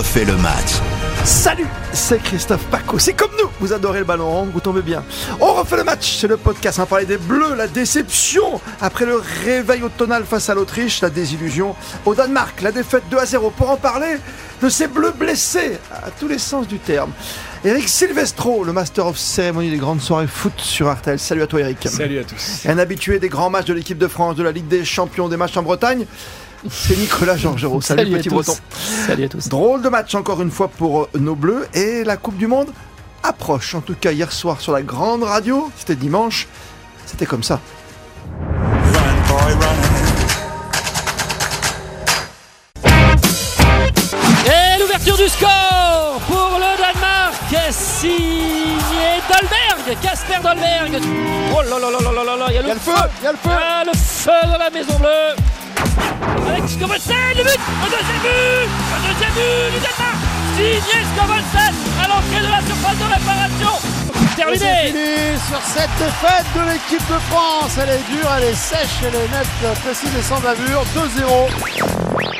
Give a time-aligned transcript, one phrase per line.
[0.00, 0.80] refait le match.
[1.24, 2.98] Salut, c'est Christophe Paco.
[2.98, 5.04] C'est comme nous, vous adorez le ballon rond, vous tombez bien.
[5.38, 6.78] On refait le match, c'est le podcast.
[6.78, 11.10] On va parler des Bleus, la déception après le réveil automnal face à l'Autriche, la
[11.10, 11.76] désillusion
[12.06, 13.50] au Danemark, la défaite 2 à 0.
[13.50, 14.16] Pour en parler
[14.62, 17.12] de ces Bleus blessés à tous les sens du terme.
[17.62, 21.18] Eric Silvestro, le master of cérémonie des grandes soirées foot sur RTL.
[21.18, 21.86] Salut à toi Eric.
[21.88, 22.64] Salut à tous.
[22.66, 25.36] Un habitué des grands matchs de l'équipe de France, de la Ligue des champions, des
[25.36, 26.06] matchs en Bretagne.
[26.70, 27.82] C'est Nicolas Georgerot.
[27.82, 28.34] Salut, Salut à petit tous.
[28.34, 28.54] breton.
[29.06, 29.48] Salut à tous.
[29.48, 32.68] Drôle de match encore une fois pour euh, nos bleus et la Coupe du Monde
[33.22, 33.74] approche.
[33.74, 36.48] En tout cas hier soir sur la grande radio, c'était dimanche,
[37.04, 37.60] c'était comme ça.
[49.96, 51.02] Casper Dolberg.
[51.52, 53.26] Oh là là là là là là là, il y a le, feu, il y
[53.26, 53.50] a le feu.
[53.50, 55.34] Ah, le feu dans la maison bleue.
[56.48, 60.18] Avec Skovensen, le but, le deuxième but, le deuxième but du Danemark.
[60.56, 63.74] Signé Skovensen à l'entrée de la surface de réparation.
[64.36, 64.86] Terminé.
[64.86, 67.76] fini sur cette défaite de l'équipe de France.
[67.82, 70.84] Elle est dure, elle est sèche, elle est nette, précise et sans bavure.
[70.94, 72.30] 2-0.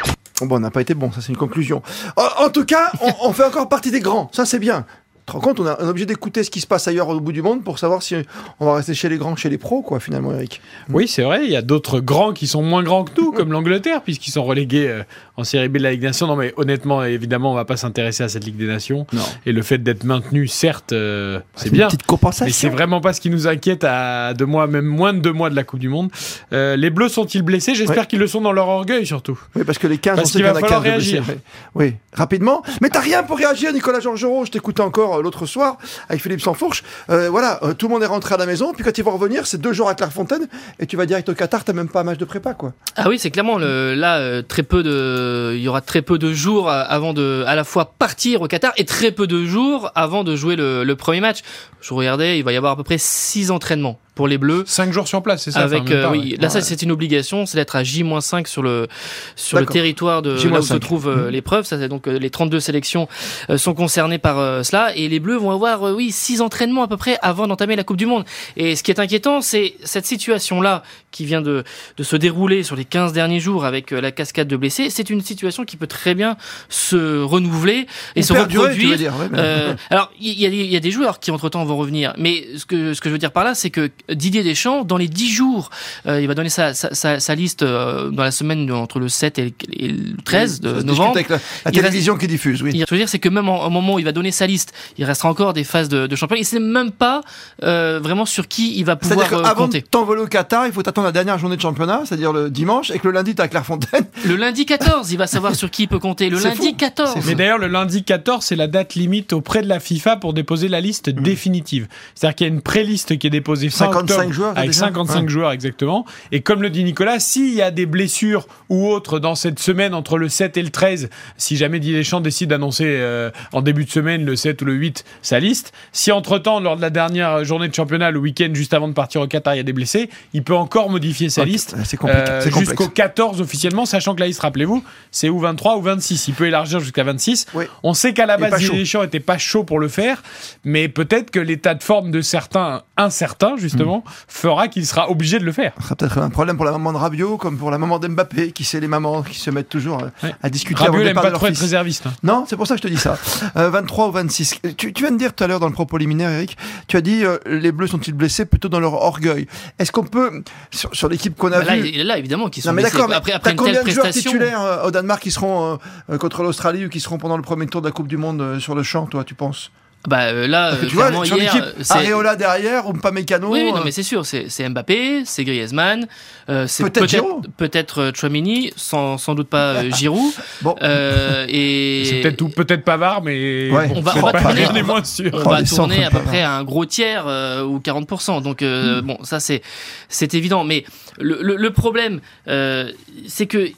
[0.41, 1.83] Bon, bon, on n'a pas été bon, ça c'est une conclusion.
[2.17, 4.87] En, en tout cas, on, on fait encore partie des grands, ça c'est bien.
[5.31, 7.21] Te rends compte, on, a- on est obligé d'écouter ce qui se passe ailleurs au
[7.21, 8.15] bout du monde pour savoir si
[8.59, 10.61] on va rester chez les grands, chez les pros, quoi, finalement, Eric.
[10.91, 13.53] Oui, c'est vrai, il y a d'autres grands qui sont moins grands que nous, comme
[13.53, 15.03] l'Angleterre, puisqu'ils sont relégués euh,
[15.37, 16.27] en série B de la Ligue des Nations.
[16.27, 19.07] Non, mais honnêtement, évidemment, on va pas s'intéresser à cette Ligue des Nations.
[19.13, 19.23] Non.
[19.47, 21.87] Et le fait d'être maintenu, certes, euh, c'est une bien.
[21.87, 22.47] petite compensation.
[22.47, 25.33] Mais c'est vraiment pas ce qui nous inquiète à deux mois, même moins de deux
[25.33, 26.11] mois de la Coupe du Monde.
[26.53, 27.75] Euh, les Bleus sont-ils blessés?
[27.75, 28.07] J'espère Ouais.
[28.07, 29.39] qu'ils le sont dans leur orgueil, surtout.
[29.55, 30.97] Oui, parce que les 15, Parce on sait qu'il va en a falloir 15 de
[30.99, 31.13] blessés.
[31.21, 31.35] réagir.
[31.75, 32.63] Oui, rapidement.
[32.83, 34.45] Mais t'as rien pour réagir, Nicolas Georgerot.
[34.47, 35.77] Je t'écoutais encore l'autre soir
[36.09, 36.83] avec Philippe Sansfourche.
[37.11, 38.73] Euh, voilà, euh, tout le monde est rentré à la maison.
[38.73, 40.49] Puis quand ils vont revenir, c'est deux jours à Clairefontaine.
[40.79, 42.73] Et tu vas direct au Qatar, t'as même pas un match de prépa, quoi.
[42.97, 46.33] Ah oui, c'est clairement là euh, très peu de, il y aura très peu de
[46.33, 49.91] jours euh, avant de, à la fois partir au Qatar et très peu de jours
[49.95, 51.39] avant de jouer le, le premier match.
[51.81, 54.65] Je regardais, il va y avoir à peu près six entraînements pour les Bleus.
[54.67, 56.37] Cinq jours sur place, c'est ça Avec Enfin, euh, pas, oui, ouais.
[56.43, 58.87] là ça c'est une obligation, c'est d'être à J-5 sur le
[59.35, 60.53] sur le territoire de J-5.
[60.53, 61.29] là où se trouve euh, Mhm.
[61.31, 61.65] l'épreuve.
[61.65, 63.09] Ça c'est donc euh, les 32 sélections
[63.57, 67.17] sont concernées par cela et les Bleus vont avoir oui six entraînements à peu près
[67.23, 68.25] avant d'entamer la Coupe du Monde.
[68.59, 71.65] Et ce qui est inquiétant, c'est cette situation là qui vient de
[71.97, 74.91] de se dérouler sur les 15 derniers jours avec la cascade de blessés.
[74.91, 76.37] C'est une situation qui peut très bien
[76.69, 77.87] se renouveler
[78.17, 78.99] et Ou se perdurer, tu veux reproduire.
[78.99, 79.19] dire.
[79.19, 81.65] ouais, mais- Euh, alors, il y, a des- il y a des joueurs qui entre-temps
[81.65, 84.43] vont revenir, mais ce que, ce que je veux dire par là, c'est que Didier
[84.43, 85.71] Deschamps, dans les 10 jours,
[86.07, 88.99] euh, il va donner sa, sa, sa, sa liste euh, dans la semaine de- entre
[88.99, 91.11] le 7 et le, et le 13 Ça de novembre.
[91.13, 92.73] avec la, la télévision qui diffuse, oui.
[92.73, 94.31] Ce que je veux dire, c'est que même en- au moment où il va donner
[94.33, 96.41] sa liste, il restera encore des phases de, de championnat.
[96.41, 97.21] Il sait même pas
[97.65, 99.83] euh, vraiment sur qui il va pouvoir C'est-à-dire euh, qu'avant de compter.
[99.83, 102.99] t'envoler au Qatar, il faut t'attendre la dernière journée de championnat, c'est-à-dire le dimanche, et
[102.99, 104.05] que le lundi, t'es à Clairefontaine.
[104.27, 106.29] Le lundi 14, il va savoir sur qui il peut compter.
[106.31, 106.75] Le lundi fou.
[106.77, 107.11] 14.
[107.15, 110.33] C'est Mais d'ailleurs, le lundi 14, c'est la date limite auprès de la FIFA pour
[110.35, 111.23] déposer la liste Mm.
[111.23, 111.89] définitive.
[112.15, 115.23] C'est-à-dire qu'il y a une pré-liste qui est déposée 55 octobre joueurs, avec déjà 55
[115.23, 115.29] Ouais.
[115.29, 116.05] joueurs exactement.
[116.33, 119.95] Et comme le dit Nicolas, s'il y a des blessures ou autres dans cette semaine
[119.95, 123.85] entre le 7 et le 13, si jamais Didier Deschamps décide d'annoncer euh, en début
[123.85, 127.45] de semaine, le 7 ou le 8, sa liste, si entre-temps, lors de la dernière
[127.45, 129.73] journée de championnat, le week-end juste avant de partir au Qatar, il y a des
[129.73, 134.41] blessés, il peut encore modifier sa liste euh, jusqu'au 14 officiellement, sachant que la liste,
[134.41, 136.29] rappelez-vous, c'est ou 23 ou 26.
[136.29, 137.47] Il peut élargir jusqu'à 26.
[137.55, 137.65] Oui.
[137.83, 138.59] On sait qu'à la base.
[138.61, 140.23] Didier Deschamps était pas chaud pour le faire,
[140.65, 143.80] mais peut-être que l'état de forme de certains incertains, justement,
[144.29, 145.73] Fera qu'il sera obligé de le faire.
[145.79, 148.53] Ce sera peut-être un problème pour la maman de Rabiot, comme pour la maman d'Mbappé,
[148.53, 150.35] qui sait les mamans qui se mettent toujours à, Ouais.
[150.43, 152.07] à discuter Rabiot n'aime pas trop être réserviste.
[152.07, 152.13] hein.
[152.23, 153.17] Non, c'est pour ça que je te dis ça.
[153.57, 154.61] Euh, 23 ou 26.
[154.77, 156.57] Tu, tu viens de dire tout à l'heure dans le propos liminaire, Eric,
[156.87, 159.47] tu as dit euh, les Bleus sont-ils blessés plutôt dans leur orgueil.
[159.79, 161.89] Est-ce qu'on peut, sur, sur l'équipe qu'on a Bah là, vue...
[161.89, 162.97] il- là, évidemment, qui sont Non mais blessés.
[162.97, 165.73] d'accord, mais après, après une telle combien de joueurs titulaires euh, au Danemark qui seront
[165.73, 165.77] euh,
[166.11, 168.41] euh, contre l'Australie ou qui seront pendant le premier tour de la Coupe du Monde
[168.41, 169.71] euh, sur le champ, toi, tu penses?
[170.09, 172.95] Bah euh, là, que euh, tu vois, sur hier, l'équipe, euh, c'est- Areola derrière, ou
[173.13, 173.49] Mécano.
[173.51, 176.07] Oui, oui, non, mais c'est sûr, c'est c'est Mbappé, c'est Griezmann,
[176.49, 177.49] euh, c'est Peut-être Giroud.
[177.59, 180.33] peut-être euh, Chouamini, sans, sans doute pas euh, Giroud,
[180.63, 180.75] Bon.
[180.83, 183.89] euh, et C'est peut-être tout, peut-être Pavard, mais Ouais.
[183.89, 185.31] bon, On va- on va pas- tourner- on moins sûr.
[185.35, 188.41] on va tourner à peu pas près à un gros tiers euh, ou 40%.
[188.43, 189.61] Donc euh, bon, ça c'est
[190.09, 190.65] c'est évident.
[190.65, 190.85] Mais
[191.19, 192.91] le, le, le problème, euh,
[193.29, 193.69] c'est que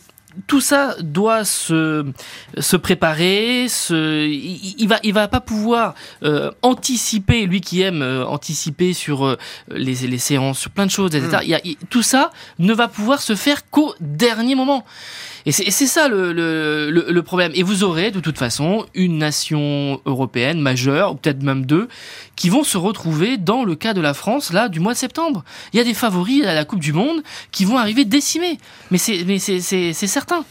[0.47, 2.05] tout ça doit se,
[2.59, 8.03] se préparer, se, il, il va, il va pas pouvoir euh, anticiper, lui qui aime
[8.03, 9.37] euh, anticiper sur euh,
[9.71, 11.39] les, les séances, sur plein de choses, etc.
[11.43, 14.85] Il y a- il- tout ça ne va pouvoir se faire qu'au dernier moment.
[15.45, 17.53] Et c'est ça le, le, le, problème.
[17.55, 21.89] Et vous aurez de toute façon une nation européenne majeure, ou peut-être même deux,
[22.37, 25.45] qui vont se retrouver dans le cas de la France, là, du mois de septembre.
[25.73, 28.59] Il y a des favoris à la Coupe du Monde qui vont arriver décimés.
[28.91, 30.45] Mais c'est certain.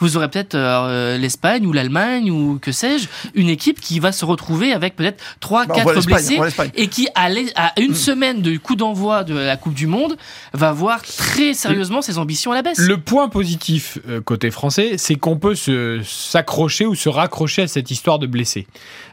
[0.00, 4.24] Vous aurez peut-être euh, l'Espagne ou l'Allemagne ou que sais-je, une équipe qui va se
[4.24, 7.94] retrouver avec peut-être 3 Bah, on voit 4 l'Espagne, blessés et qui à, à une
[7.94, 10.16] semaine du coup d'envoi de la Coupe du monde
[10.52, 12.78] va voir très sérieusement ses ambitions à la baisse.
[12.78, 17.68] Le point positif euh, côté français, c'est qu'on peut se s'accrocher ou se raccrocher à
[17.68, 18.66] cette histoire de blessés.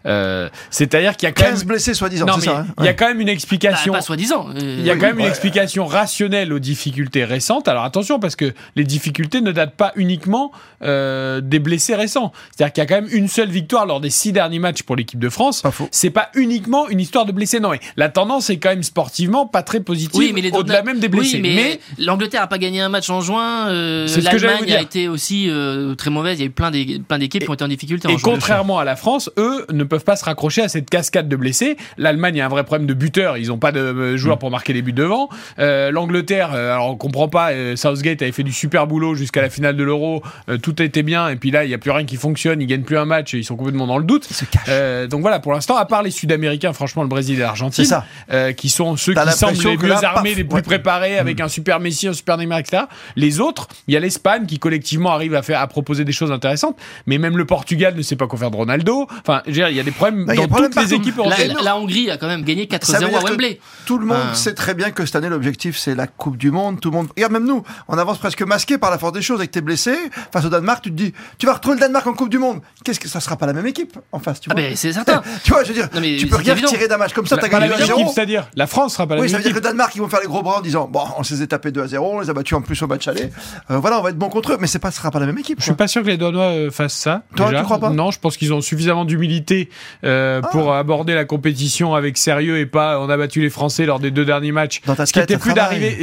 [0.05, 2.57] Euh, C'est-à-dire qu'il y a quand 15 même, blessés, soi-disant, c'est ça.
[2.59, 3.93] hein il y a quand même une Bah, explication.
[3.93, 4.49] pas soi-disant.
[4.49, 7.67] euh, Il y a Oui, quand même une explication rationnelle aux difficultés récentes.
[7.67, 12.31] Alors attention, parce que les difficultés ne datent pas uniquement euh, des blessés récents.
[12.55, 14.95] C'est-à-dire qu'il y a quand même une seule victoire lors des six derniers matchs pour
[14.95, 15.63] l'équipe de France.
[15.91, 17.59] C'est pas uniquement une histoire de blessés.
[17.59, 20.15] Non, mais la tendance est quand même sportivement pas très positive.
[20.19, 21.39] Oui, mais les au-delà même des blessés.
[21.41, 23.69] Oui, mais, l'Angleterre a pas gagné un match en juin.
[23.69, 26.37] euh, L'Allemagne a été aussi euh, très mauvaise.
[26.37, 28.07] Il y a eu plein d'é- plein d'équipes qui ont été en difficulté.
[28.07, 28.33] en Et juin.
[28.33, 31.77] contrairement à la France, eux ne peuvent pas se raccrocher à cette cascade de blessés.
[31.97, 34.17] L'Allemagne a un vrai problème de buteur, ils n'ont pas de euh, Mm.
[34.17, 35.29] joueurs pour marquer des buts devant.
[35.59, 39.49] Euh, L'Angleterre, alors on comprend pas, euh, Southgate avait fait du super boulot jusqu'à la
[39.49, 42.05] finale de l'Euro, euh, tout était bien, et puis là il n'y a plus rien
[42.05, 44.25] qui fonctionne, ils gagnent plus un match, et ils sont complètement dans le doute.
[44.31, 44.63] Ils se cachent.
[44.67, 47.85] Euh, donc voilà, pour l'instant, à part les Sud-Américains, franchement le Brésil et l'Argentine,
[48.31, 50.61] euh, qui sont ceux qui semblent les mieux là, armés, paf, les plus ouais.
[50.63, 52.83] préparés, avec un super Messi, un super Neymar, etc.
[53.15, 56.31] Les autres, il y a l'Espagne qui collectivement arrive à faire à proposer des choses
[56.31, 59.07] intéressantes, mais même le Portugal ne sait pas quoi faire de Ronaldo.
[59.21, 60.49] Enfin, je veux dire, il y a des problèmes Bah, il y a dans des
[60.49, 61.53] problèmes toutes les équipes La, européennes.
[61.57, 63.59] la- la Hongrie a quand même gagné Ça veut 4-0 dire à Wembley.
[63.85, 64.33] Tout le monde Ah.
[64.33, 66.79] sait très bien que cette année, l'objectif, c'est la Coupe du Monde.
[66.79, 67.09] Tout le monde.
[67.15, 69.97] Regarde, même nous, on avance presque masqué par la force des choses avec tes blessés.
[70.31, 72.61] Face au Danemark, tu te dis, tu vas retrouver le Danemark en Coupe du Monde.
[72.83, 75.21] Qu'est-ce que ça sera pas la même équipe en face, tu Ah vois c'est certain.
[75.43, 76.67] Tu vois, je veux dire, Non, tu peux rien évident.
[76.67, 77.35] retirer d'un match comme ça.
[77.35, 79.21] La- T'as pas la gagné même 2 équipe, 0 c'est-à-dire la France sera pas la
[79.21, 79.63] Oui, ça même veut dire que équipe.
[79.63, 81.81] le Danemark, ils vont faire les gros bras en disant, bon, on s'est tapé 2
[81.81, 83.29] à 0, on les a battus en plus au match aller.
[83.71, 85.25] Euh, voilà, on va être bon contre eux, mais c'est pas, ce sera pas la
[85.25, 85.59] même équipe.
[85.59, 87.23] Je suis pas sûr que les Danois euh, fassent ça.
[87.35, 87.59] Toi, déjà.
[87.59, 89.69] tu crois pas Non, je pense qu'ils ont suffisamment d'humilité
[90.03, 90.47] euh, Ah.
[90.47, 94.11] pour aborder la compétition avec sérieux et pas on a battu les Français lors des
[94.11, 94.81] deux derniers matchs.
[94.85, 95.53] Dans ta ce qui était ça plus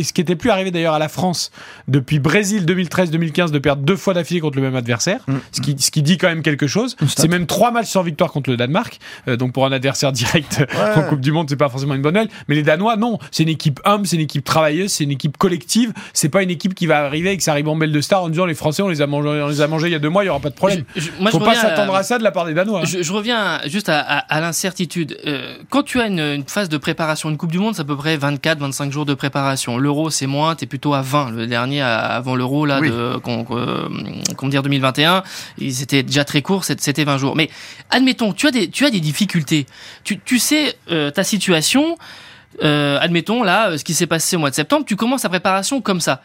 [0.05, 1.51] ce qui était plus arrivé d'ailleurs à la France
[1.89, 5.35] depuis Brésil 2013-2015 de perdre deux fois d'affilée contre le même adversaire, Mm.
[5.53, 6.97] ce qui ce qui dit quand même quelque chose.
[7.17, 8.99] C'est même trois matchs sans victoire contre le Danemark,
[9.29, 10.93] Euh, donc pour un adversaire direct Ouais.
[10.97, 12.29] en Coupe du Monde, c'est pas forcément une bonne nouvelle.
[12.49, 15.37] Mais les Danois, non, c'est une équipe humble, c'est une équipe travailleuse, c'est une équipe
[15.39, 15.93] collective.
[16.13, 18.55] C'est pas une équipe qui va arriver avec sa ribambelle de stars en disant les
[18.55, 20.27] Français on les a mangés, on les a mangés il y a deux mois, il
[20.27, 20.85] y aura pas de problème.
[20.97, 22.81] Je- je- moi, Faut je pas à- s'attendre à ça de la part des Danois.
[22.81, 22.85] hein.
[22.85, 25.17] Je, je reviens juste à, à- à l'incertitude.
[25.27, 27.85] Euh, quand tu as une, une phase de préparation, une Coupe du Monde, c'est à
[27.85, 29.79] peu près 24-25 jours de préparation.
[29.79, 31.31] L'Euro, c'est moins, t'es plutôt à 20.
[31.31, 32.89] Le dernier, avant l'Euro, là, Oui.
[32.91, 33.19] de, euh,
[34.37, 35.23] comment dire, 2021,
[35.59, 37.37] il- c'était déjà très court, c'était 20 jours.
[37.37, 37.51] Mais
[37.91, 39.67] admettons, tu as des, tu as des difficultés.
[40.05, 41.97] Tu, tu sais euh, ta situation.
[42.63, 45.29] Euh, admettons, là, euh, ce qui s'est passé au mois de septembre, tu commences ta
[45.29, 46.23] préparation comme ça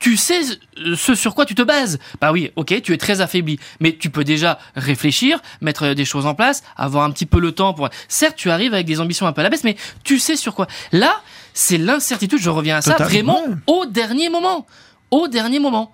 [0.00, 0.38] tu sais
[0.94, 1.98] ce sur quoi tu te bases.
[2.20, 6.24] Bah oui, ok, tu es très affaibli, mais tu peux déjà réfléchir, mettre des choses
[6.24, 7.88] en place, avoir un petit peu le temps pour.
[8.06, 9.74] Certes, tu arrives avec des ambitions un peu à la baisse, mais
[10.04, 10.68] tu sais sur quoi.
[10.92, 11.20] Là,
[11.52, 12.38] c'est l'incertitude.
[12.40, 14.68] Je reviens à ça Totalement, vraiment au dernier moment,
[15.10, 15.92] au dernier moment.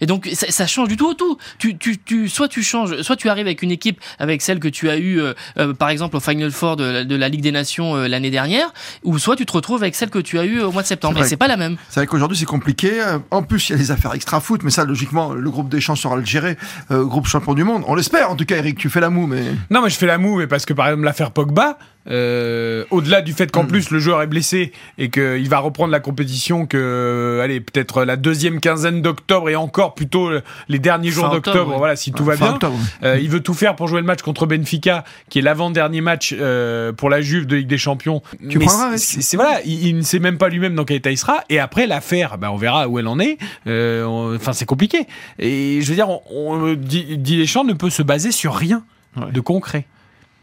[0.00, 1.38] Et donc ça, ça change du tout au tout.
[1.58, 4.68] Tu, tu, tu, soit tu changes, soit tu arrives avec une équipe avec celle que
[4.68, 7.40] tu as eue, euh, euh, par exemple au Final Four de, la- de la Ligue
[7.42, 8.72] des Nations euh, l'année dernière,
[9.04, 11.18] ou soit tu te retrouves avec celle que tu as eue au mois de septembre.
[11.18, 11.76] C'est Et c'est pas la même.
[11.88, 13.02] C'est vrai qu'aujourd'hui c'est compliqué.
[13.30, 15.96] En plus, il y a les affaires extra-foot, mais ça, logiquement, le groupe des champs
[15.96, 16.56] sera le gérer.
[16.90, 17.82] Euh, groupe champion du monde.
[17.86, 19.42] On l'espère, en tout cas, Eric, tu fais la moue, mais.
[19.70, 21.78] Non, mais je fais la moue, mais parce que par exemple l'affaire Pogba,
[22.10, 23.68] euh, au-delà du fait qu'en Mm.
[23.68, 28.04] plus le joueur est blessé et qu'il va reprendre la compétition que, euh, allez, peut-être
[28.04, 30.30] la deuxième quinzaine d'octobre et encore plutôt
[30.68, 32.52] les derniers jours d'octobre, voilà, si tout va bien.
[32.54, 32.76] octobre.
[33.02, 36.34] Euh, il veut tout faire pour jouer le match contre Benfica, qui est l'avant-dernier match
[36.38, 38.22] euh, pour la Juve de Ligue des Champions.
[38.48, 38.58] Tu
[38.96, 41.44] c'est c'est- voilà, il, il ne sait même pas lui-même dans quel état il sera.
[41.48, 43.38] Et après l'affaire, bah, on verra où elle en est.
[43.66, 45.06] Euh, Enfin, c'est compliqué.
[45.38, 48.82] Et je veux dire, on, on, Di- Didier Deschamps ne peut se baser sur rien
[49.16, 49.32] Ouais.
[49.32, 49.86] de concret.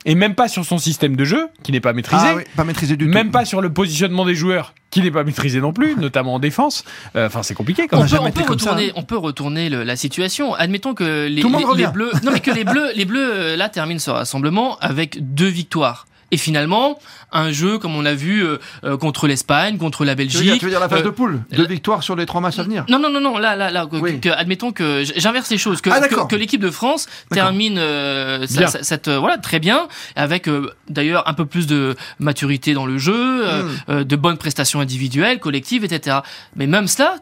[0.06, 2.22] Et même pas sur son système de jeu, qui n'est pas maîtrisé.
[2.28, 3.32] Ah oui, pas maîtrisé du Même tout.
[3.32, 6.84] pas sur le positionnement des joueurs, qui n'est pas maîtrisé non plus, notamment en défense.
[7.16, 8.94] Euh, Enfin, c'est compliqué quand On peut, on peut ça, retourner, hein.
[8.98, 10.54] on peut retourner le- la situation.
[10.54, 11.42] Admettons que les, les-
[11.76, 15.34] les bleus, non mais que les bleus, les bleus euh, là terminent ce rassemblement avec
[15.34, 16.06] deux victoires.
[16.32, 17.00] Et finalement,
[17.32, 20.40] un jeu comme on a vu euh, euh, contre l'Espagne, contre la Tu veux, dire,
[20.42, 20.60] Belgique.
[20.60, 22.64] tu veux dire la phase euh, de poule Deux victoires sur les trois matchs à
[22.64, 24.20] venir non, non, non, non, là, là, là, que- Oui.
[24.20, 26.28] que- admettons que j'inverse les choses, que, Ah, que, d'accord.
[26.28, 28.68] que l'équipe de France termine euh, sa- Bien.
[28.68, 32.86] sa- cette, euh, voilà, très bien, avec euh, d'ailleurs un peu plus de maturité dans
[32.88, 33.14] le jeu,
[33.48, 33.70] euh, Mm.
[33.90, 36.18] euh, de bonnes prestations individuelles, collectives, etc.
[36.56, 37.18] Mais même cela,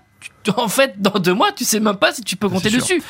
[0.58, 2.80] en fait, dans deux mois, tu sais même pas si tu peux compter sûr.
[2.80, 3.02] dessus.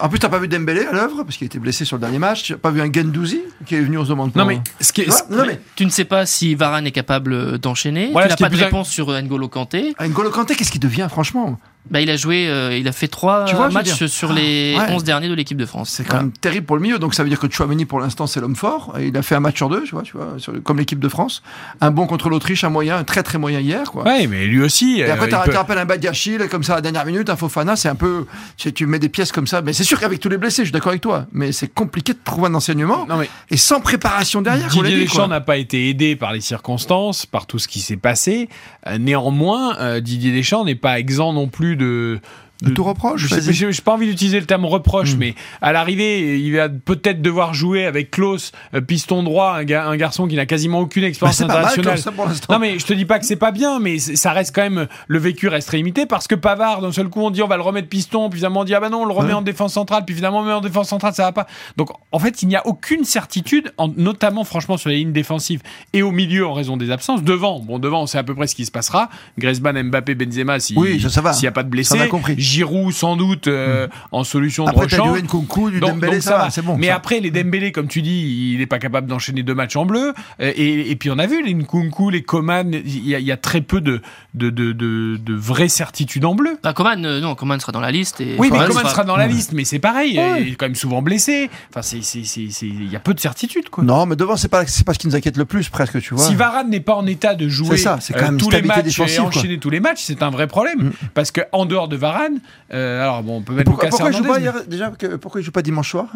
[0.00, 2.18] En plus, t'as pas vu Dembélé à l'œuvre, parce qu'il était blessé sur le dernier
[2.18, 2.42] match.
[2.42, 4.52] Tu n'as pas vu un Gendouzi qui est venu, on se demande Non, pas.
[4.52, 6.92] mais ce qui est, Tu vois non, mais Tu ne sais pas si Varane est
[6.92, 8.10] capable d'enchaîner.
[8.12, 9.94] Voilà, tu n'as pas de réponse sur N'Golo Kanté.
[10.00, 11.58] N'Golo Kanté, qu'est-ce qu'il devient, franchement?
[11.88, 14.92] Bah, il a joué, euh, il a fait trois vois, matchs sur les Ouais.
[14.92, 15.90] 11 derniers de l'équipe de France.
[15.90, 16.98] C'est quand même terrible pour le milieu.
[16.98, 18.94] Donc ça veut dire que Chouameni, pour l'instant, c'est l'homme fort.
[19.00, 20.78] Et il a fait un match sur deux, tu vois, tu vois sur le- comme
[20.78, 21.42] l'équipe de France.
[21.80, 23.90] Un bon contre l'Autriche, un moyen, un très très moyen hier.
[23.90, 24.04] Quoi.
[24.04, 25.00] Ouais, mais lui aussi.
[25.00, 27.36] Et après, euh, tu peut- rappelles un Badiachil, comme ça, à la dernière minute, un
[27.36, 28.26] Fofana, c'est un peu.
[28.56, 29.62] Tu, tu mets des pièces comme ça.
[29.62, 31.26] Mais c'est sûr qu'avec tous les blessés, je suis d'accord avec toi.
[31.32, 33.06] Mais c'est compliqué de trouver un enseignement.
[33.08, 37.26] Non, mais Et sans préparation derrière, Didier Deschamps n'a pas été aidé par les circonstances,
[37.26, 38.48] par tout ce qui s'est passé.
[38.86, 42.20] Euh, néanmoins, euh, Didier Deschamps n'est pas exempt non plus de.
[42.62, 45.18] De tout reproche, Je J'ai pas envie d'utiliser le terme reproche, Mm.
[45.18, 49.86] mais à l'arrivée, il va peut-être devoir jouer avec Klaus, euh, piston droit, un, ga-
[49.86, 51.98] un garçon qui n'a quasiment aucune Bah, expérience c'est pas mal internationale.
[51.98, 52.28] ça pour.
[52.50, 54.86] Non mais je te dis pas que c'est pas bien, mais ça reste quand même
[55.08, 57.56] le vécu reste très limité parce que Pavard d'un seul coup on dit on va
[57.56, 59.34] le remettre piston, puis finalement on dit ah bah non on le remet Ouais.
[59.34, 61.46] en défense centrale, puis finalement on le met en défense centrale ça va pas.
[61.76, 65.60] Donc en fait il n'y a aucune certitude, en- notamment franchement sur les lignes défensives
[65.92, 67.22] et au milieu en raison des absences.
[67.22, 69.08] Devant, bon devant on sait à peu près ce qui se passera.
[69.38, 71.32] Griezmann, Mbappé, Benzema si Oui, ça, ça va.
[71.32, 72.08] s'il n'y a pas de blessés.
[72.08, 72.34] compris.
[72.50, 75.18] Giroud sans doute euh, en solution de Après, rechange.
[75.20, 76.76] du Nkunku, du Donc- Dembélé, donc ça, va, c'est bon.
[76.76, 76.96] Mais ça.
[76.96, 80.12] après, les Dembélé, comme tu dis, il n'est pas capable d'enchaîner deux matchs en bleu.
[80.40, 83.26] Euh, Et, et puis on a vu les Nkunku, les Coman, il y, a- il
[83.26, 84.00] y a très peu de,
[84.34, 86.58] de, de, de, de vraies certitudes en bleu.
[86.62, 88.20] Ah, Coman, euh, non, Coman sera dans la liste.
[88.20, 90.42] Et Oui, mais Coman sera dans la liste, mais c'est pareil, Ouais.
[90.42, 91.50] il est quand même souvent blessé.
[91.70, 93.84] Enfin, c'est, c'est, c'est, c'est- il y a peu de certitudes, quoi.
[93.84, 96.14] Non, mais devant, c'est pas, c'est pas ce qui nous inquiète le plus, presque, tu
[96.14, 96.24] vois.
[96.24, 98.50] Si Varane n'est pas en état de jouer C'est ça, c'est quand euh, même tous
[98.50, 99.24] les matchs et quoi.
[99.26, 100.78] enchaîner tous les matchs, c'est un vrai problème.
[100.84, 100.90] Mm.
[101.14, 102.39] Parce que en dehors de Varane,
[102.72, 104.68] euh, alors bon, on peut mettre pourquoi, Lucas pourquoi il joue Hernandez, pas mais- hier,
[104.68, 106.06] déjà, que- pourquoi il joue pas dimanche soir?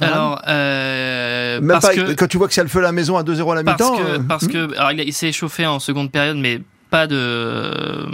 [0.00, 2.92] Alors, euh, Même parce pas, que, quand tu vois que c'est le feu à la
[2.92, 3.96] maison à 2-0 à la parce mi-temps.
[3.96, 4.48] que, euh, parce hmm.
[4.48, 8.06] que, alors il s'est échauffé en seconde période, mais pas de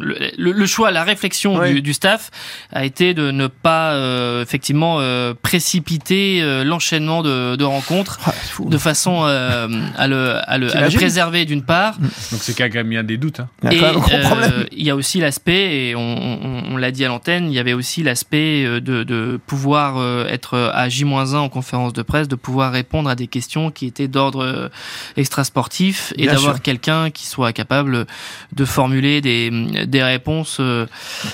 [0.00, 2.30] le, le- le choix, la réflexion du, du staff
[2.72, 8.32] a été de ne pas euh, effectivement euh, précipiter euh, l'enchaînement de, de rencontres Ah,
[8.42, 8.68] c'est fou.
[8.68, 12.60] de façon euh, à le, à le, à le préserver d'une part Donc c'est qu'il
[12.60, 13.40] y a quand même bien des doutes.
[13.40, 13.48] hein.
[13.70, 17.04] Il y a euh, il y a aussi l'aspect, et on, on- on l'a dit
[17.04, 21.34] à l'antenne, il y avait aussi l'aspect euh, de, de pouvoir euh, être à J-1
[21.36, 24.70] en conférence de presse, de pouvoir répondre à des questions qui étaient d'ordre
[25.16, 28.06] extrasportif et d'avoir quelqu'un qui soit capable
[28.52, 29.50] de formuler des,
[29.86, 30.86] des réponses euh,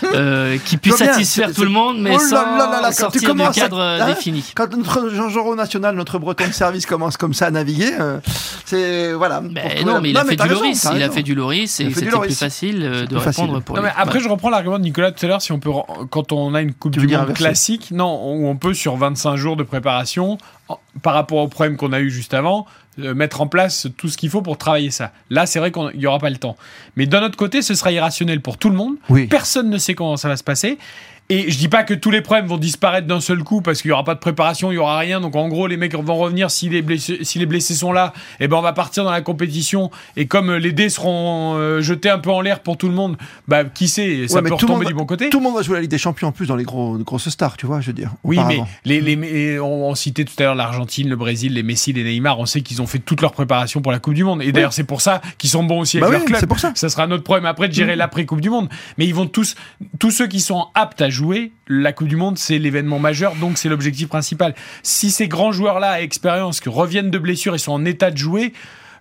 [0.05, 3.11] euh, qui puissent satisfaire tout le monde, mais Oh là sans là là là, quand
[3.11, 4.45] tu sortir du à- cadre hein défini.
[4.55, 8.19] Quand notre Jean Jaurès national, notre breton de service commence comme ça à naviguer, euh,
[8.65, 9.41] c'est voilà.
[9.41, 10.87] Mais trouver non, mais il a fait t'as du raison, Loris.
[10.95, 13.21] Il a fait du Loris Il a et fait du c'était plus facile de plus
[13.21, 13.45] facile.
[13.45, 13.89] répondre pour Non, lui.
[13.89, 15.43] mais après, je reprends l'argument de Nicolas tout à l'heure.
[15.43, 15.71] Si on peut,
[16.11, 19.37] quand on a une Coupe Tu du Monde classique, non, où on peut sur 25
[19.37, 20.39] jours de préparation,
[21.03, 22.67] par rapport au problème qu'on a eu juste avant,
[22.99, 25.13] euh, mettre en place tout ce qu'il faut pour travailler ça.
[25.31, 26.57] Là, c'est vrai qu'il n'y aura pas le temps.
[26.97, 28.95] Mais d'un autre côté, ce sera irrationnel pour tout le monde.
[29.09, 29.27] Oui.
[29.27, 30.79] Personne ne sait comment ça va se passer.
[31.31, 33.89] Et je dis pas que tous les problèmes vont disparaître d'un seul coup parce qu'il
[33.89, 35.21] y aura pas de préparation, il y aura rien.
[35.21, 38.13] Donc en gros, les mecs vont revenir si les blessés, si les blessés sont là.
[38.41, 39.91] Et ben on va partir dans la compétition.
[40.17, 43.17] Et comme les dés seront euh, jetés un peu en l'air pour tout le monde,
[43.49, 45.31] bah qui sait, ça Ouais, peut retomber monde du bon côté.
[45.31, 47.31] Tout le monde va jouer la Ligue des Champions en plus dans les gros, grosses
[47.31, 48.11] stars, tu vois, je veux dire.
[48.23, 51.95] Oui, mais les, les, on, on citait tout à l'heure l'Argentine, le Brésil, les Messi,
[51.95, 52.39] les Neymar.
[52.39, 54.43] On sait qu'ils ont fait toute leur préparation pour la Coupe du Monde.
[54.43, 56.41] Et d'ailleurs, c'est pour ça qu'ils sont bons aussi avec Bah leur oui, club.
[56.41, 56.73] c'est pour ça.
[56.75, 58.69] Ça sera notre problème après de gérer l'après Coupe du Monde.
[58.99, 59.55] Mais ils vont tous,
[59.99, 63.57] tous ceux qui sont aptes à jouer, la Coupe du Monde, c'est l'événement majeur, donc
[63.57, 64.55] c'est l'objectif principal.
[64.83, 68.53] Si ces grands joueurs-là à expérience, reviennent de blessures et sont en état de jouer,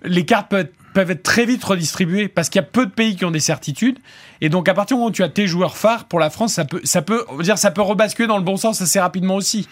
[0.04, 0.50] les cartes
[0.94, 3.40] peuvent être, très vite redistribuées parce qu'il y a peu de pays qui ont des
[3.40, 4.00] certitudes.
[4.42, 6.54] Et donc, à partir du moment où tu as tes joueurs phares, pour la France,
[6.54, 9.68] ça peut, ça peut, dire, ça peut rebasculer dans le bon sens assez rapidement aussi.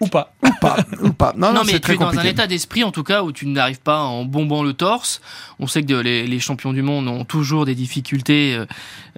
[0.00, 0.32] Ou pas.
[0.44, 1.34] Ou pas, ou pas.
[1.36, 3.32] Non, non, Non, mais tu très es dans un état d'esprit, en tout cas, où
[3.32, 5.20] tu n'arrives pas en bombant le torse.
[5.58, 8.66] On sait que les, les champions du monde ont toujours des difficultés euh,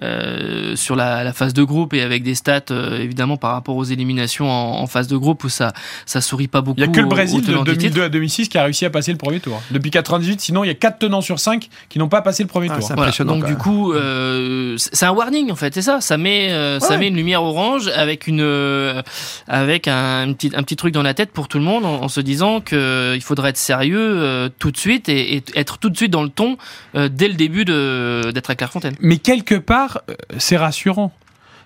[0.01, 3.75] euh, sur la, la phase de groupe et avec des stats, euh, évidemment, par rapport
[3.75, 5.71] aux éliminations en, en phase de groupe où ça,
[6.05, 6.79] ça sourit pas beaucoup.
[6.79, 7.81] Il y a que le Brésil de tenants du titre.
[7.93, 9.61] 2002 à 2006 qui a réussi à passer le premier tour.
[9.69, 12.49] Depuis 98, sinon il y a 4 tenants sur 5 qui n'ont pas passé le
[12.49, 12.91] premier Ah, tour.
[12.95, 13.11] Voilà.
[13.23, 16.01] Donc du coup, euh, c'est un warning en fait, c'est ça.
[16.01, 16.97] Ça met, euh, ça Ouais.
[16.97, 19.01] met une lumière orange avec une, euh,
[19.47, 22.01] avec un, un petit, un petit truc dans la tête pour tout le monde en,
[22.01, 25.43] en se disant que euh, il faudrait être sérieux euh, tout de suite et, et
[25.55, 26.57] être tout de suite dans le ton
[26.95, 28.95] euh, dès le début d'être à Clairefontaine.
[28.99, 30.01] Mais quelque part,
[30.37, 31.13] c'est rassurant.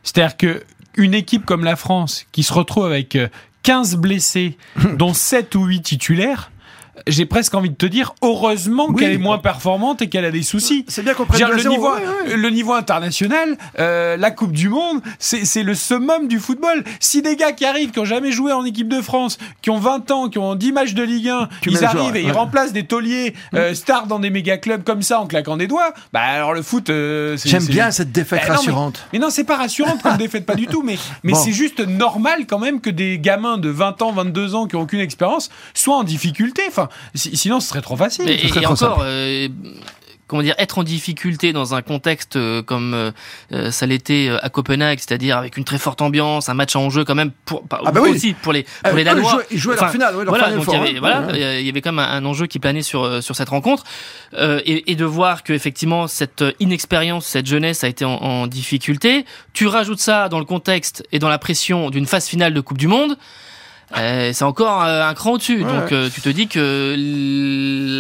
[0.04, 0.64] C'est-à-dire que
[0.98, 3.28] une équipe comme la France qui se retrouve avec euh,
[3.64, 4.58] 15 blessés,
[4.98, 6.52] dont 7 ou 8 titulaires,
[7.08, 8.96] j'ai presque envie de te dire, heureusement Oui.
[8.98, 10.86] qu'elle est moins performante et qu'elle a des soucis.
[10.88, 12.38] C'est bien qu'on prenne le, niveau, ouais, ouais.
[12.38, 16.84] le niveau international, euh, la Coupe du Monde, c'est le summum du football.
[17.00, 19.78] Si des gars qui arrivent, qui ont jamais joué en équipe de France, qui ont
[19.80, 22.32] 20 ans, qui ont 10 matchs de Ligue 1, Tu ils arrivent et ils ouais.
[22.32, 25.94] remplacent des tauliers euh, stars dans des méga clubs comme ça en claquant des doigts,
[26.14, 29.06] bah alors le foot, euh, J'aime bien cette défaite Eh non, mais- rassurante.
[29.14, 30.82] mais non, c'est pas rassurant comme défaite, pas du tout.
[30.84, 31.40] Mais, mais Bon.
[31.40, 34.82] c'est juste normal quand même que des gamins de 20 ans, 22 ans qui ont
[34.82, 36.62] aucune expérience soient en difficulté.
[36.68, 38.30] Enfin, si- sinon, ce serait trop facile.
[38.30, 39.48] Et, encore, euh,
[40.28, 42.96] comment dire, être en difficulté dans un contexte euh, comme
[43.52, 47.04] euh, ça l'était à Copenhague, c'est-à-dire avec une très forte ambiance, un match en jeu
[47.06, 48.10] quand même pour Ah bah oui.
[48.10, 49.44] aussi pour les pour Euh, les eux, Danois.
[49.52, 51.62] Ils jouaient, Enfin, finale, voilà, donc il y avait voilà, Ouais.
[51.62, 53.84] il y avait quand même un, un enjeu qui planait sur sur cette rencontre
[54.34, 58.48] Euh, et, et de voir que effectivement cette inexpérience, cette jeunesse a été en, en
[58.48, 59.26] difficulté.
[59.54, 62.80] Tu rajoutes ça dans le contexte et dans la pression d'une phase finale de Coupe
[62.80, 63.16] du Monde.
[63.98, 65.64] Euh, c'est encore euh, un cran au-dessus.
[65.64, 65.72] Ouais.
[65.72, 66.96] Donc euh, tu te dis que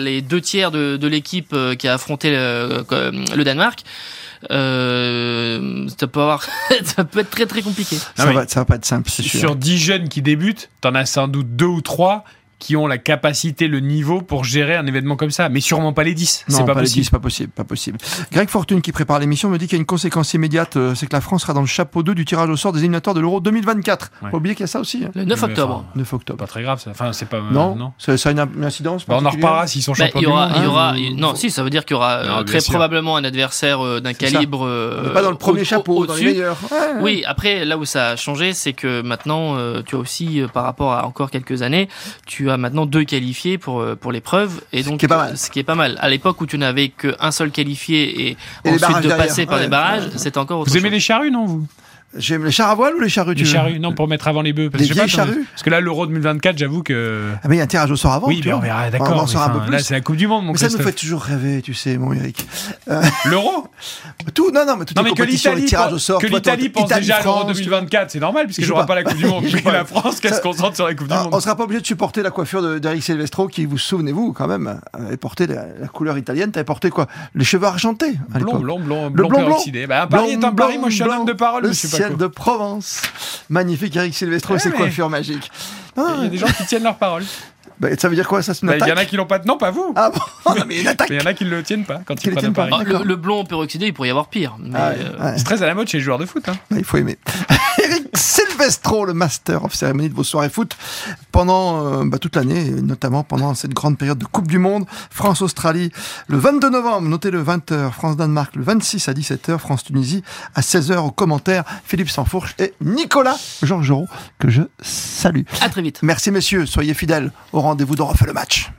[0.03, 2.83] les deux tiers de, de l'équipe euh, qui a affronté le,
[3.35, 3.83] le Danemark,
[4.51, 6.43] euh, ça peut avoir,
[6.83, 7.97] ça peut être très très compliqué.
[8.15, 8.33] Ça, oui.
[8.33, 9.39] va, ça va pas être simple, c'est sûr.
[9.39, 12.23] Sur 10 jeunes qui débutent, t'en as sans doute deux ou trois
[12.57, 16.03] qui ont la capacité, le niveau pour gérer un événement comme ça, mais sûrement pas
[16.03, 16.45] les 10.
[16.49, 17.01] Non, C'est pas, les possible.
[17.03, 17.97] 10, pas possible, pas possible.
[18.31, 21.05] Greg Fortune qui prépare l'émission me dit qu'il y a une conséquence immédiate, euh, c'est
[21.07, 23.19] que la France sera dans le chapeau 2 du tirage au sort des éliminatoires de
[23.19, 24.11] l'Euro 2024.
[24.23, 24.31] Ouais.
[24.31, 25.03] Faut oublier qu'il y a ça aussi.
[25.05, 25.11] hein.
[25.15, 25.75] Le 9 Mais octobre.
[25.75, 26.39] enfin, 9 c'est octobre.
[26.39, 26.91] pas très grave ça.
[26.91, 27.37] Enfin, c'est pas.
[27.37, 27.91] euh, non, non.
[27.97, 30.27] Ça, ça a une, incidence Bah, on en reparlera s'ils sont Bah, champions il y
[30.27, 30.69] aura, du il y monde.
[30.69, 32.43] aura, hein, il- non, faut- si, ça veut dire qu'il y aura euh, Non, bien
[32.45, 32.71] très sûr.
[32.71, 34.61] probablement un adversaire euh, d'un calibre.
[34.61, 36.57] On euh, pas dans le premier au- chapeau, dans les meilleurs.
[36.71, 37.01] Ouais, ouais.
[37.01, 40.47] Oui, après, là où ça a changé, c'est que maintenant, euh, tu as aussi, euh,
[40.47, 41.89] par rapport à encore quelques années,
[42.25, 44.61] tu as maintenant deux qualifiés pour, euh, pour l'épreuve.
[44.73, 45.37] Et Ce donc, qui est pas mal.
[45.37, 45.97] Ce qui est pas mal.
[46.01, 49.17] À l'époque où tu n'avais qu'un seul qualifié et, Et ensuite de derrière.
[49.17, 49.63] passer par Ouais.
[49.63, 51.67] des barrages, c'était encore autre Vous aimez les charrues, non vous?
[52.17, 54.27] J'aime les chars à voile ou les charrues tu Les veux charrues, non, pour mettre
[54.27, 54.69] avant les bœufs.
[54.69, 56.81] Parce Les que je sais pas, vieilles t'en- charrues Parce que là, l'Euro 2024, j'avoue
[56.83, 57.29] que.
[57.43, 58.27] Ah, mais il y a un tirage au sort avant.
[58.27, 59.27] oui, tu mais on verra, d'accord.
[59.29, 59.71] saura un peu plus.
[59.71, 61.97] Là, c'est la Coupe du Monde, mon Mais ça nous fait toujours rêver, tu sais,
[61.97, 62.47] mon Eric.
[63.25, 63.67] L'Euro
[64.33, 66.21] Tout, non, non, mais toutes Non, mais que l'Italie tirages pense, au sort.
[66.21, 68.95] que l'Italie pense déjà à l'Euro France, 2024, c'est normal, puisque j'aurai pas.
[68.95, 69.43] la Coupe du Monde.
[69.65, 71.29] Mais la France, qu'elle se concentre sur la Coupe du Monde.
[71.31, 74.47] on sera pas obligé de supporter la coiffure de- d'Eric Silvestro qui, vous souvenez-vous, quand
[74.47, 76.51] même, avait porté la, couleur italienne.
[76.51, 77.07] T'avais porté quoi?
[77.35, 79.39] Les cheveux argentés Blond, blond, blond, blond, blond, blond.
[79.47, 79.87] peroxydé.
[79.87, 81.65] Bah, un pari est un Blanc, pari, moi je suis un blanc, homme de parole,
[82.09, 83.01] De Provence.
[83.49, 85.51] Magnifique Eric Silvestro et Ouais, ses mais- coiffures magiques.
[85.97, 87.23] Non, Il y a des gens qui tiennent leur parole.
[87.79, 89.25] bah, ça veut dire quoi Ça, c'est une Bah, Il y en a qui l'ont
[89.25, 89.39] pas.
[89.39, 89.93] Non, pas vous.
[89.95, 92.15] Ah bon mais une attaque Mais il y en a qui le tiennent pas quand
[92.15, 92.67] Qui ils prennent un tiennent pas.
[92.67, 92.83] pari.
[92.87, 94.57] Ah, le, le blond peroxydé, il pourrait y avoir pire.
[94.73, 95.33] Ah, euh, ouais.
[95.37, 96.47] C'est très à la mode chez les joueurs de foot.
[96.49, 96.55] Hein.
[96.71, 97.17] Il faut aimer.
[97.85, 100.75] Eric Silvestro, le master of cérémonie de vos soirées foot
[101.31, 104.85] pendant euh, bah, toute l'année, notamment pendant cette grande période de Coupe du Monde.
[105.11, 105.91] France-Australie
[106.27, 107.91] le 22 novembre, notez le 20h.
[107.91, 109.59] France-Danemark le 26 à 17h.
[109.59, 110.23] France-Tunisie
[110.55, 110.97] à 16h.
[110.97, 114.07] Au commentaire, Philippe Sansfourche et Nicolas Georgerot,
[114.39, 115.43] que je salue.
[115.61, 115.99] à très vite.
[116.01, 118.71] Merci messieurs, soyez fidèles au rendez-vous de refait le match.